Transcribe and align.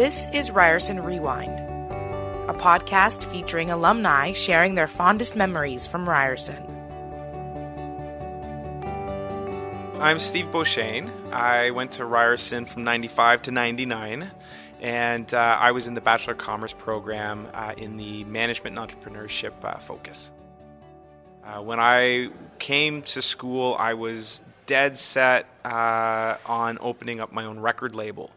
This 0.00 0.28
is 0.32 0.50
Ryerson 0.50 1.02
Rewind, 1.02 1.60
a 2.48 2.54
podcast 2.54 3.30
featuring 3.30 3.70
alumni 3.70 4.32
sharing 4.32 4.74
their 4.74 4.88
fondest 4.88 5.36
memories 5.36 5.86
from 5.86 6.08
Ryerson. 6.08 6.56
I'm 10.00 10.18
Steve 10.18 10.50
Beauchesne. 10.50 11.10
I 11.34 11.72
went 11.72 11.92
to 11.92 12.06
Ryerson 12.06 12.64
from 12.64 12.82
95 12.82 13.42
to 13.42 13.50
99, 13.50 14.30
and 14.80 15.34
uh, 15.34 15.58
I 15.60 15.72
was 15.72 15.86
in 15.86 15.92
the 15.92 16.00
Bachelor 16.00 16.32
of 16.32 16.38
Commerce 16.38 16.72
program 16.72 17.46
uh, 17.52 17.74
in 17.76 17.98
the 17.98 18.24
Management 18.24 18.78
and 18.78 18.88
Entrepreneurship 18.88 19.52
uh, 19.62 19.76
focus. 19.80 20.30
Uh, 21.44 21.60
when 21.60 21.78
I 21.78 22.30
came 22.58 23.02
to 23.02 23.20
school, 23.20 23.76
I 23.78 23.92
was 23.92 24.40
dead 24.64 24.96
set 24.96 25.46
uh, 25.62 26.36
on 26.46 26.78
opening 26.80 27.20
up 27.20 27.32
my 27.32 27.44
own 27.44 27.60
record 27.60 27.94
label. 27.94 28.30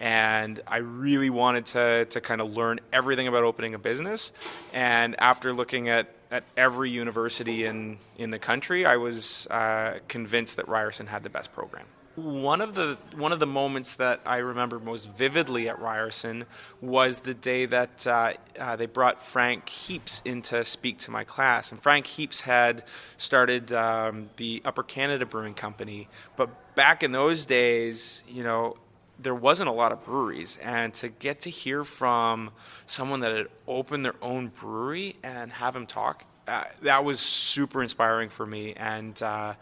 And 0.00 0.60
I 0.66 0.78
really 0.78 1.30
wanted 1.30 1.66
to, 1.66 2.04
to 2.06 2.20
kind 2.20 2.40
of 2.40 2.54
learn 2.54 2.80
everything 2.92 3.28
about 3.28 3.44
opening 3.44 3.74
a 3.74 3.78
business. 3.78 4.32
And 4.72 5.18
after 5.18 5.52
looking 5.52 5.88
at 5.88 6.08
at 6.30 6.44
every 6.56 6.90
university 6.90 7.64
in, 7.66 7.98
in 8.18 8.30
the 8.30 8.38
country, 8.38 8.84
I 8.84 8.96
was 8.96 9.46
uh, 9.48 9.98
convinced 10.08 10.56
that 10.56 10.68
Ryerson 10.68 11.06
had 11.06 11.22
the 11.22 11.30
best 11.30 11.52
program. 11.52 11.86
One 12.16 12.62
of 12.62 12.74
the 12.74 12.96
one 13.14 13.32
of 13.32 13.40
the 13.40 13.46
moments 13.46 13.94
that 13.94 14.22
I 14.24 14.38
remember 14.38 14.78
most 14.78 15.04
vividly 15.04 15.68
at 15.68 15.78
Ryerson 15.78 16.46
was 16.80 17.20
the 17.20 17.34
day 17.34 17.66
that 17.66 18.06
uh, 18.06 18.32
uh, 18.58 18.76
they 18.76 18.86
brought 18.86 19.22
Frank 19.22 19.68
Heaps 19.68 20.22
in 20.24 20.40
to 20.42 20.64
speak 20.64 20.96
to 21.00 21.10
my 21.10 21.24
class. 21.24 21.72
And 21.72 21.82
Frank 21.82 22.06
Heaps 22.06 22.40
had 22.40 22.84
started 23.18 23.70
um, 23.70 24.30
the 24.36 24.62
Upper 24.64 24.82
Canada 24.82 25.26
Brewing 25.26 25.52
Company, 25.52 26.08
but 26.36 26.74
back 26.74 27.02
in 27.02 27.12
those 27.12 27.44
days, 27.44 28.22
you 28.26 28.42
know, 28.42 28.78
there 29.18 29.34
wasn't 29.34 29.68
a 29.68 29.72
lot 29.72 29.92
of 29.92 30.04
breweries, 30.04 30.58
and 30.62 30.92
to 30.94 31.08
get 31.08 31.40
to 31.40 31.50
hear 31.50 31.84
from 31.84 32.50
someone 32.86 33.20
that 33.20 33.36
had 33.36 33.48
opened 33.66 34.04
their 34.04 34.16
own 34.20 34.48
brewery 34.48 35.16
and 35.22 35.50
have 35.52 35.74
him 35.74 35.86
talk, 35.86 36.24
uh, 36.46 36.64
that 36.82 37.04
was 37.04 37.18
super 37.18 37.82
inspiring 37.82 38.28
for 38.28 38.46
me. 38.46 38.74
And 38.74 39.20
uh, 39.22 39.54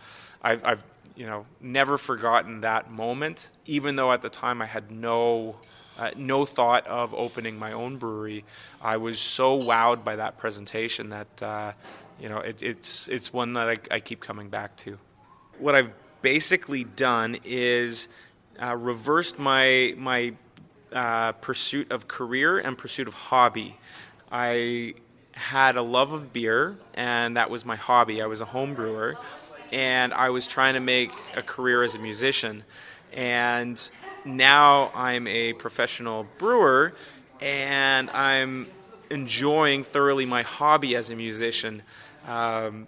I've, 0.43 0.65
I've, 0.65 0.84
you 1.17 1.27
know, 1.27 1.47
never 1.61 1.97
forgotten 1.98 2.62
that 2.62 2.91
moment, 2.91 3.53
even 3.67 3.97
though 3.97 4.11
at 4.12 4.23
the 4.23 4.28
time 4.31 4.61
I 4.61 4.67
had 4.67 4.91
no. 4.91 5.56
Uh, 5.97 6.11
no 6.17 6.45
thought 6.45 6.84
of 6.89 7.15
opening 7.15 7.56
my 7.56 7.71
own 7.71 7.98
brewery. 7.98 8.45
I 8.83 8.97
was 8.97 9.21
so 9.21 9.56
wowed 9.61 10.03
by 10.03 10.17
that 10.17 10.37
presentation 10.37 11.11
that 11.11 11.41
uh, 11.41 11.73
you 12.19 12.28
know 12.28 12.39
it, 12.39 12.65
it's 12.65 13.06
it's 13.06 13.33
one 13.33 13.53
that 13.53 13.69
I, 13.69 13.77
I 13.95 14.00
keep 14.00 14.19
coming 14.19 14.48
back 14.48 14.75
to. 14.78 14.98
What 15.61 15.77
I've 15.77 15.93
basically 16.21 16.83
done 16.83 17.37
is 17.45 18.09
uh, 18.62 18.77
reversed 18.77 19.38
my 19.38 19.94
my 19.97 20.34
uh, 20.92 21.33
pursuit 21.33 21.91
of 21.91 22.08
career 22.08 22.58
and 22.58 22.78
pursuit 22.78 23.08
of 23.08 23.14
hobby. 23.14 23.77
I 24.30 24.94
had 25.33 25.77
a 25.77 25.83
love 25.83 26.12
of 26.12 26.33
beer, 26.33 26.77
and 26.94 27.36
that 27.36 27.50
was 27.50 27.64
my 27.64 27.77
hobby. 27.77 28.22
I 28.22 28.27
was 28.27 28.41
a 28.41 28.44
home 28.44 28.75
brewer, 28.75 29.16
and 29.72 30.14
I 30.14 30.30
was 30.30 30.47
trying 30.47 30.75
to 30.75 30.80
make 30.80 31.10
a 31.36 31.42
career 31.42 31.82
as 31.82 31.94
a 31.94 31.98
musician. 31.98 32.64
And 33.12 33.91
now 34.25 34.91
I'm 34.94 35.27
a 35.27 35.52
professional 35.55 36.27
brewer, 36.38 36.94
and 37.41 38.10
I'm 38.10 38.69
enjoying 39.10 39.82
thoroughly 39.82 40.27
my 40.27 40.42
hobby 40.42 40.97
as 40.97 41.10
a 41.10 41.16
musician. 41.16 41.82
Um, 42.27 42.86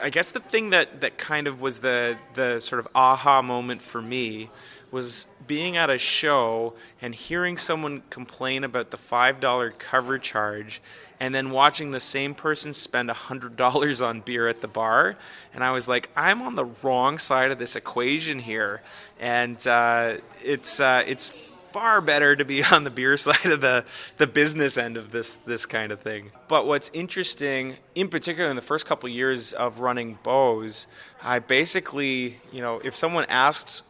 I 0.00 0.10
guess 0.10 0.30
the 0.30 0.40
thing 0.40 0.70
that, 0.70 1.00
that 1.00 1.18
kind 1.18 1.46
of 1.46 1.60
was 1.60 1.80
the, 1.80 2.16
the 2.34 2.60
sort 2.60 2.78
of 2.78 2.88
aha 2.94 3.42
moment 3.42 3.82
for 3.82 4.00
me 4.00 4.50
was 4.90 5.26
being 5.46 5.76
at 5.76 5.90
a 5.90 5.98
show 5.98 6.74
and 7.00 7.14
hearing 7.14 7.56
someone 7.56 8.02
complain 8.10 8.62
about 8.62 8.90
the 8.90 8.96
$5 8.96 9.78
cover 9.78 10.18
charge 10.18 10.82
and 11.18 11.34
then 11.34 11.50
watching 11.50 11.92
the 11.92 12.00
same 12.00 12.34
person 12.34 12.74
spend 12.74 13.08
$100 13.08 14.06
on 14.06 14.20
beer 14.20 14.48
at 14.48 14.60
the 14.60 14.68
bar. 14.68 15.16
And 15.54 15.64
I 15.64 15.70
was 15.70 15.88
like, 15.88 16.10
I'm 16.16 16.42
on 16.42 16.56
the 16.56 16.66
wrong 16.82 17.18
side 17.18 17.50
of 17.50 17.58
this 17.58 17.76
equation 17.76 18.38
here. 18.38 18.82
And 19.20 19.64
uh, 19.66 20.16
it's, 20.42 20.80
uh, 20.80 21.04
it's 21.06 21.51
far 21.72 22.00
better 22.00 22.36
to 22.36 22.44
be 22.44 22.62
on 22.72 22.84
the 22.84 22.90
beer 22.90 23.16
side 23.16 23.46
of 23.46 23.60
the, 23.60 23.84
the 24.18 24.26
business 24.26 24.76
end 24.76 24.96
of 24.96 25.10
this 25.10 25.34
this 25.46 25.66
kind 25.66 25.92
of 25.92 26.00
thing. 26.00 26.30
But 26.48 26.66
what's 26.66 26.90
interesting, 26.92 27.76
in 27.94 28.08
particular 28.08 28.50
in 28.50 28.56
the 28.56 28.62
first 28.62 28.86
couple 28.86 29.08
of 29.08 29.14
years 29.14 29.52
of 29.52 29.80
running 29.80 30.18
Beau's, 30.22 30.86
I 31.22 31.38
basically, 31.38 32.38
you 32.52 32.60
know, 32.60 32.80
if 32.84 32.94
someone 32.94 33.26
asked 33.28 33.82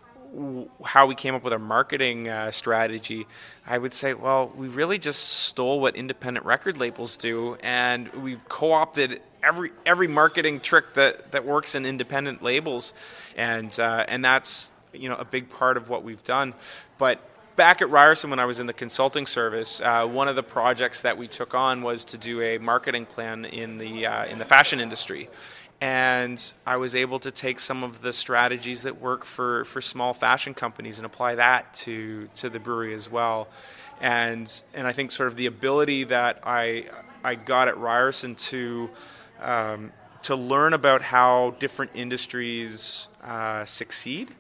how 0.85 1.07
we 1.07 1.15
came 1.15 1.35
up 1.35 1.45
with 1.45 1.53
our 1.53 1.59
marketing 1.59 2.29
uh, 2.29 2.51
strategy, 2.51 3.27
I 3.67 3.77
would 3.77 3.93
say, 3.93 4.15
well, 4.15 4.51
we 4.57 4.69
really 4.69 4.99
just 4.99 5.23
stole 5.23 5.81
what 5.81 5.95
independent 5.95 6.47
record 6.47 6.79
labels 6.79 7.17
do, 7.17 7.57
and 7.63 8.09
we've 8.15 8.47
co-opted 8.49 9.21
every 9.43 9.71
every 9.85 10.09
marketing 10.09 10.61
trick 10.61 10.95
that, 10.95 11.33
that 11.33 11.45
works 11.45 11.75
in 11.75 11.85
independent 11.85 12.43
labels, 12.43 12.95
and 13.37 13.79
uh, 13.79 14.05
and 14.09 14.25
that's 14.25 14.73
you 14.93 15.09
know 15.09 15.17
a 15.17 15.25
big 15.25 15.51
part 15.51 15.77
of 15.77 15.89
what 15.89 16.03
we've 16.03 16.25
done. 16.25 16.55
But 16.99 17.21
back 17.57 17.83
at 17.83 17.91
Ryerson, 17.91 18.31
when 18.31 18.39
I 18.39 18.45
was 18.45 18.61
in 18.61 18.67
the 18.67 18.73
consulting 18.73 19.27
service, 19.27 19.81
uh, 19.81 20.07
one 20.07 20.29
of 20.29 20.37
the 20.37 20.43
projects 20.43 21.03
that 21.03 21.17
we 21.17 21.29
took 21.29 21.55
on 21.55 21.83
was 21.83 22.05
to 22.07 22.19
do 22.19 22.41
a 22.43 22.59
marketing 22.59 23.07
plan 23.07 23.45
in 23.45 23.79
the 23.79 24.07
uh, 24.07 24.27
in 24.27 24.39
the 24.39 24.45
fashion 24.45 24.81
industry 24.81 25.29
and 25.83 26.53
I 26.65 26.77
was 26.77 26.95
able 26.95 27.19
to 27.19 27.33
take 27.33 27.59
some 27.59 27.83
of 27.83 28.03
the 28.03 28.13
strategies 28.13 28.83
that 28.83 29.01
work 29.01 29.25
for, 29.25 29.65
for 29.65 29.81
small 29.81 30.15
fashion 30.15 30.55
companies 30.55 31.01
and 31.01 31.05
apply 31.05 31.35
that 31.35 31.75
to 31.75 32.29
to 32.37 32.49
the 32.49 32.61
brewery 32.61 32.95
as 32.95 33.11
well. 33.11 33.49
And 34.01 34.63
and 34.75 34.87
I 34.87 34.93
think 34.93 35.11
sort 35.11 35.27
of 35.27 35.35
the 35.35 35.47
ability 35.47 36.05
that 36.05 36.39
I 36.45 36.85
I 37.25 37.35
got 37.35 37.67
at 37.67 37.77
Ryerson 37.79 38.37
to 38.37 38.91
um, 39.41 39.93
to 40.23 40.37
learn 40.37 40.73
about 40.73 41.03
how 41.03 41.57
different 41.59 41.91
industries 41.95 43.09
uh, 43.25 43.65
succeed 43.65 44.33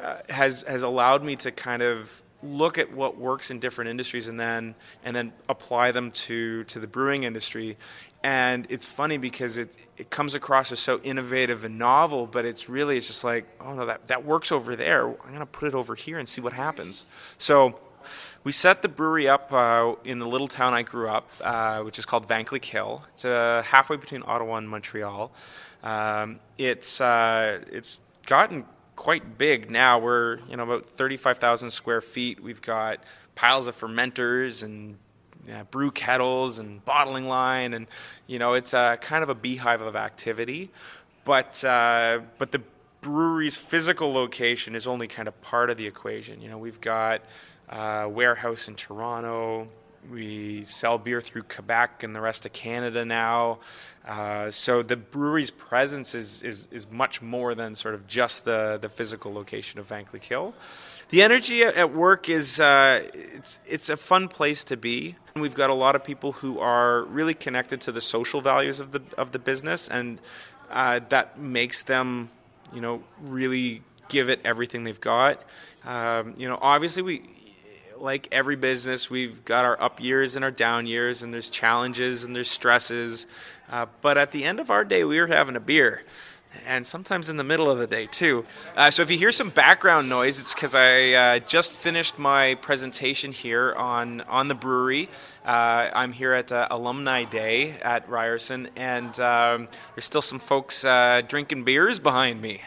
uh, 0.00 0.16
has 0.28 0.62
has 0.64 0.82
allowed 0.82 1.22
me 1.22 1.36
to 1.36 1.52
kind 1.52 1.82
of 1.82 2.20
look 2.42 2.78
at 2.78 2.92
what 2.92 3.18
works 3.18 3.50
in 3.50 3.58
different 3.58 3.90
industries 3.90 4.28
and 4.28 4.38
then 4.38 4.74
and 5.04 5.14
then 5.14 5.32
apply 5.48 5.90
them 5.92 6.10
to 6.10 6.64
to 6.64 6.78
the 6.78 6.86
brewing 6.86 7.24
industry. 7.24 7.76
And 8.22 8.66
it's 8.68 8.86
funny 8.86 9.16
because 9.16 9.56
it, 9.56 9.74
it 9.96 10.10
comes 10.10 10.34
across 10.34 10.72
as 10.72 10.80
so 10.80 11.00
innovative 11.02 11.64
and 11.64 11.78
novel 11.78 12.26
but 12.26 12.44
it's 12.44 12.68
really 12.68 12.96
it's 12.98 13.06
just 13.06 13.24
like 13.24 13.46
oh 13.60 13.74
no 13.74 13.86
that, 13.86 14.08
that 14.08 14.24
works 14.24 14.52
over 14.52 14.76
there. 14.76 15.08
I'm 15.08 15.28
going 15.28 15.38
to 15.40 15.46
put 15.46 15.68
it 15.68 15.74
over 15.74 15.94
here 15.94 16.18
and 16.18 16.28
see 16.28 16.40
what 16.40 16.52
happens. 16.52 17.06
So 17.38 17.78
we 18.44 18.52
set 18.52 18.82
the 18.82 18.88
brewery 18.88 19.28
up 19.28 19.52
uh, 19.52 19.94
in 20.04 20.20
the 20.20 20.26
little 20.26 20.48
town 20.48 20.72
i 20.72 20.82
grew 20.82 21.08
up 21.08 21.28
uh, 21.42 21.80
which 21.80 21.98
is 21.98 22.06
called 22.06 22.26
vankleek 22.26 22.64
hill. 22.64 23.04
It's 23.14 23.24
uh, 23.24 23.62
halfway 23.66 23.96
between 23.96 24.22
ottawa 24.26 24.56
and 24.56 24.68
montreal. 24.68 25.32
Um, 25.82 26.40
it's, 26.58 27.00
uh, 27.00 27.62
it's 27.72 28.02
gotten 28.26 28.64
quite 29.00 29.38
big 29.38 29.70
now 29.70 29.98
we're 29.98 30.38
you 30.50 30.56
know 30.56 30.64
about 30.64 30.86
35000 30.90 31.70
square 31.70 32.02
feet 32.02 32.38
we've 32.42 32.60
got 32.60 33.02
piles 33.34 33.66
of 33.66 33.74
fermenters 33.74 34.62
and 34.62 34.98
brew 35.70 35.90
kettles 35.90 36.58
and 36.58 36.84
bottling 36.84 37.26
line, 37.26 37.74
and 37.74 37.86
you 38.26 38.38
know 38.38 38.54
it's 38.54 38.74
a 38.74 38.98
kind 39.00 39.22
of 39.22 39.28
a 39.28 39.34
beehive 39.34 39.80
of 39.80 39.96
activity. 39.96 40.70
But 41.24 41.62
uh, 41.64 42.20
but 42.38 42.52
the 42.52 42.62
brewery's 43.00 43.56
physical 43.56 44.12
location 44.12 44.74
is 44.74 44.86
only 44.86 45.08
kind 45.08 45.28
of 45.28 45.40
part 45.42 45.70
of 45.70 45.76
the 45.76 45.86
equation. 45.86 46.40
You 46.40 46.50
know, 46.50 46.58
we've 46.58 46.80
got 46.80 47.22
a 47.68 48.08
warehouse 48.08 48.68
in 48.68 48.74
Toronto. 48.74 49.68
We 50.10 50.64
sell 50.64 50.98
beer 50.98 51.20
through 51.20 51.42
Quebec 51.42 52.02
and 52.02 52.14
the 52.14 52.20
rest 52.20 52.46
of 52.46 52.52
Canada 52.52 53.04
now. 53.04 53.58
Uh, 54.06 54.50
so 54.50 54.82
the 54.82 54.96
brewery's 54.96 55.50
presence 55.50 56.14
is, 56.14 56.42
is, 56.42 56.68
is 56.70 56.90
much 56.90 57.20
more 57.20 57.54
than 57.54 57.76
sort 57.76 57.94
of 57.94 58.06
just 58.06 58.44
the, 58.44 58.78
the 58.80 58.88
physical 58.88 59.32
location 59.32 59.78
of 59.78 59.88
Vankleek 59.88 60.24
Hill. 60.24 60.54
The 61.10 61.22
energy 61.22 61.64
at 61.64 61.92
work 61.92 62.28
is 62.28 62.60
uh, 62.60 63.02
it's 63.12 63.58
it's 63.66 63.88
a 63.88 63.96
fun 63.96 64.28
place 64.28 64.62
to 64.64 64.76
be. 64.76 65.16
We've 65.34 65.56
got 65.56 65.68
a 65.68 65.74
lot 65.74 65.96
of 65.96 66.04
people 66.04 66.30
who 66.30 66.60
are 66.60 67.02
really 67.02 67.34
connected 67.34 67.80
to 67.82 67.92
the 67.92 68.00
social 68.00 68.40
values 68.40 68.78
of 68.78 68.92
the 68.92 69.02
of 69.18 69.32
the 69.32 69.40
business, 69.40 69.88
and 69.88 70.20
uh, 70.70 71.00
that 71.08 71.36
makes 71.36 71.82
them, 71.82 72.30
you 72.72 72.80
know, 72.80 73.02
really 73.22 73.82
give 74.08 74.28
it 74.28 74.40
everything 74.44 74.84
they've 74.84 75.00
got. 75.00 75.42
Um, 75.84 76.34
you 76.38 76.48
know, 76.48 76.58
obviously 76.62 77.02
we 77.02 77.22
like 78.00 78.28
every 78.32 78.56
business, 78.56 79.10
we've 79.10 79.44
got 79.44 79.64
our 79.64 79.80
up 79.80 80.00
years 80.00 80.36
and 80.36 80.44
our 80.44 80.50
down 80.50 80.86
years, 80.86 81.22
and 81.22 81.32
there's 81.32 81.50
challenges 81.50 82.24
and 82.24 82.34
there's 82.34 82.50
stresses. 82.50 83.26
Uh, 83.70 83.86
but 84.00 84.18
at 84.18 84.32
the 84.32 84.44
end 84.44 84.60
of 84.60 84.70
our 84.70 84.84
day, 84.84 85.04
we 85.04 85.18
are 85.18 85.26
having 85.26 85.56
a 85.56 85.60
beer 85.60 86.02
and 86.66 86.86
sometimes 86.86 87.28
in 87.30 87.36
the 87.36 87.44
middle 87.44 87.70
of 87.70 87.78
the 87.78 87.86
day 87.86 88.06
too. 88.06 88.44
Uh, 88.76 88.90
so 88.90 89.02
if 89.02 89.10
you 89.10 89.18
hear 89.18 89.32
some 89.32 89.50
background 89.50 90.08
noise, 90.08 90.40
it's 90.40 90.54
because 90.54 90.74
I 90.74 91.12
uh, 91.12 91.38
just 91.40 91.72
finished 91.72 92.18
my 92.18 92.56
presentation 92.56 93.32
here 93.32 93.74
on 93.74 94.20
on 94.22 94.48
the 94.48 94.54
brewery. 94.54 95.08
Uh, 95.44 95.90
I'm 95.92 96.12
here 96.12 96.32
at 96.32 96.52
uh, 96.52 96.68
Alumni 96.70 97.24
Day 97.24 97.72
at 97.82 98.08
Ryerson, 98.08 98.68
and 98.76 99.18
um, 99.20 99.68
there's 99.94 100.04
still 100.04 100.22
some 100.22 100.38
folks 100.38 100.84
uh, 100.84 101.22
drinking 101.26 101.64
beers 101.64 101.98
behind 101.98 102.40
me. 102.40 102.60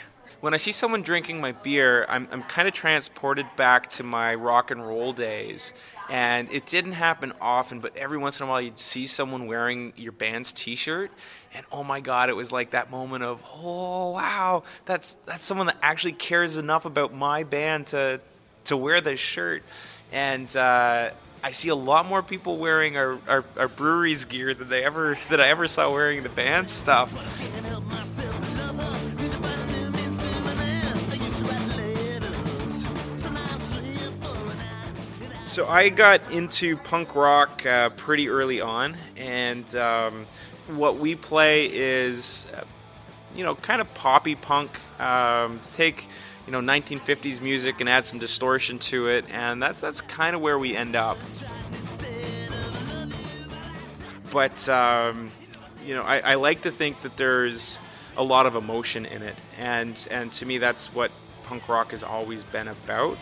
When 0.43 0.53
I 0.53 0.57
see 0.57 0.73
someone 0.73 1.03
drinking 1.03 1.39
my 1.39 1.53
beer, 1.53 2.05
I'm, 2.09 2.27
I'm 2.29 2.43
kind 2.43 2.67
of 2.67 2.73
transported 2.73 3.45
back 3.55 3.89
to 3.91 4.03
my 4.03 4.35
rock 4.35 4.71
and 4.71 4.85
roll 4.85 5.13
days. 5.13 5.71
And 6.09 6.51
it 6.51 6.65
didn't 6.65 6.91
happen 6.91 7.31
often, 7.39 7.79
but 7.79 7.95
every 7.95 8.17
once 8.17 8.41
in 8.41 8.45
a 8.45 8.49
while 8.49 8.59
you'd 8.59 8.77
see 8.77 9.07
someone 9.07 9.47
wearing 9.47 9.93
your 9.95 10.11
band's 10.11 10.51
T-shirt, 10.51 11.11
and 11.53 11.65
oh 11.71 11.85
my 11.85 12.01
God, 12.01 12.27
it 12.27 12.35
was 12.35 12.51
like 12.51 12.71
that 12.71 12.91
moment 12.91 13.23
of 13.23 13.41
oh 13.55 14.11
wow, 14.11 14.63
that's 14.85 15.13
that's 15.25 15.45
someone 15.45 15.67
that 15.67 15.77
actually 15.81 16.11
cares 16.11 16.57
enough 16.57 16.83
about 16.83 17.13
my 17.13 17.45
band 17.45 17.87
to 17.87 18.19
to 18.65 18.75
wear 18.75 18.99
this 18.99 19.21
shirt. 19.21 19.63
And 20.11 20.53
uh, 20.57 21.11
I 21.41 21.51
see 21.51 21.69
a 21.69 21.75
lot 21.75 22.05
more 22.05 22.21
people 22.21 22.57
wearing 22.57 22.97
our, 22.97 23.17
our, 23.29 23.45
our 23.55 23.69
brewery's 23.69 24.25
gear 24.25 24.53
than 24.53 24.67
they 24.67 24.83
ever 24.83 25.17
that 25.29 25.39
I 25.39 25.47
ever 25.47 25.69
saw 25.69 25.89
wearing 25.89 26.21
the 26.21 26.27
band 26.27 26.69
stuff. 26.69 27.13
So 35.45 35.67
I 35.67 35.89
got 35.89 36.31
into 36.31 36.77
punk 36.77 37.15
rock 37.15 37.65
uh, 37.65 37.89
pretty 37.89 38.29
early 38.29 38.61
on, 38.61 38.95
and 39.17 39.75
um, 39.75 40.25
what 40.69 40.97
we 40.97 41.15
play 41.15 41.65
is, 41.65 42.47
uh, 42.55 42.63
you 43.35 43.43
know, 43.43 43.53
kind 43.53 43.81
of 43.81 43.93
poppy 43.93 44.35
punk. 44.35 44.71
Um, 44.99 45.59
take, 45.73 46.07
you 46.47 46.53
know, 46.53 46.61
1950s 46.61 47.41
music 47.41 47.81
and 47.81 47.89
add 47.89 48.05
some 48.05 48.19
distortion 48.19 48.79
to 48.79 49.09
it, 49.09 49.25
and 49.31 49.61
that's 49.61 49.81
that's 49.81 50.01
kind 50.01 50.33
of 50.33 50.41
where 50.41 50.57
we 50.57 50.77
end 50.77 50.95
up. 50.95 51.17
But 54.31 54.67
um, 54.69 55.29
you 55.85 55.93
know, 55.93 56.03
I, 56.03 56.19
I 56.19 56.35
like 56.35 56.61
to 56.61 56.71
think 56.71 57.01
that 57.01 57.17
there's 57.17 57.79
a 58.15 58.23
lot 58.23 58.45
of 58.45 58.55
emotion 58.55 59.05
in 59.05 59.21
it, 59.21 59.35
and 59.59 60.07
and 60.09 60.31
to 60.33 60.45
me, 60.45 60.57
that's 60.57 60.93
what 60.93 61.11
punk 61.43 61.67
rock 61.67 61.91
has 61.91 62.01
always 62.01 62.43
been 62.45 62.69
about. 62.69 63.17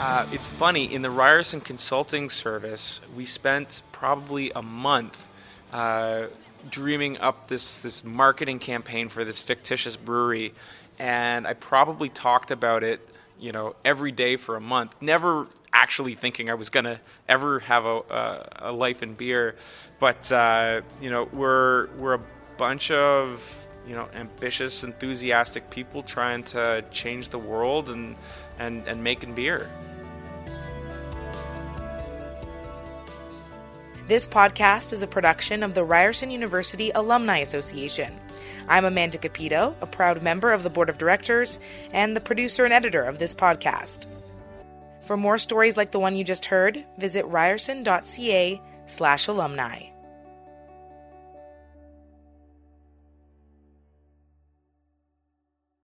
Uh, 0.00 0.26
it's 0.32 0.46
funny, 0.46 0.90
in 0.90 1.02
the 1.02 1.10
Ryerson 1.10 1.60
Consulting 1.60 2.30
Service, 2.30 3.02
we 3.14 3.26
spent 3.26 3.82
probably 3.92 4.50
a 4.56 4.62
month 4.62 5.28
uh, 5.74 6.28
dreaming 6.70 7.18
up 7.18 7.48
this, 7.48 7.76
this 7.76 8.02
marketing 8.02 8.60
campaign 8.60 9.10
for 9.10 9.26
this 9.26 9.42
fictitious 9.42 9.96
brewery. 9.96 10.54
And 10.98 11.46
I 11.46 11.52
probably 11.52 12.08
talked 12.08 12.50
about 12.50 12.82
it, 12.82 13.06
you 13.38 13.52
know, 13.52 13.76
every 13.84 14.10
day 14.10 14.36
for 14.36 14.56
a 14.56 14.60
month, 14.60 14.96
never 15.02 15.46
actually 15.70 16.14
thinking 16.14 16.48
I 16.48 16.54
was 16.54 16.70
going 16.70 16.86
to 16.86 16.98
ever 17.28 17.58
have 17.60 17.84
a, 17.84 17.96
a, 17.98 18.48
a, 18.60 18.72
life 18.72 19.02
in 19.02 19.12
beer. 19.12 19.54
But, 19.98 20.32
uh, 20.32 20.80
you 21.02 21.10
know, 21.10 21.28
we're, 21.30 21.88
we're 21.98 22.14
a 22.14 22.22
bunch 22.56 22.90
of 22.90 23.58
you 23.86 23.94
know 23.94 24.06
ambitious 24.14 24.84
enthusiastic 24.84 25.70
people 25.70 26.02
trying 26.02 26.42
to 26.42 26.84
change 26.90 27.30
the 27.30 27.38
world 27.38 27.88
and 27.88 28.14
and 28.58 28.86
and 28.86 29.02
making 29.02 29.34
beer 29.34 29.70
This 34.10 34.26
podcast 34.26 34.92
is 34.92 35.02
a 35.02 35.06
production 35.06 35.62
of 35.62 35.74
the 35.74 35.84
Ryerson 35.84 36.32
University 36.32 36.90
Alumni 36.96 37.38
Association. 37.38 38.12
I'm 38.66 38.84
Amanda 38.84 39.18
Capito, 39.18 39.76
a 39.80 39.86
proud 39.86 40.20
member 40.20 40.52
of 40.52 40.64
the 40.64 40.68
board 40.68 40.88
of 40.88 40.98
directors 40.98 41.60
and 41.92 42.16
the 42.16 42.20
producer 42.20 42.64
and 42.64 42.74
editor 42.74 43.04
of 43.04 43.20
this 43.20 43.36
podcast. 43.36 44.08
For 45.02 45.16
more 45.16 45.38
stories 45.38 45.76
like 45.76 45.92
the 45.92 46.00
one 46.00 46.16
you 46.16 46.24
just 46.24 46.46
heard, 46.46 46.84
visit 46.98 47.24
ryerson.ca 47.26 48.60
slash 48.86 49.28
alumni. 49.28 49.90